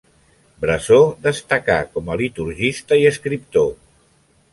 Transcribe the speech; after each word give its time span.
Brasó 0.63 0.97
destacà 1.27 1.75
com 1.97 2.09
a 2.13 2.17
liturgista 2.21 2.99
i 3.03 3.05
escriptor. 3.11 3.69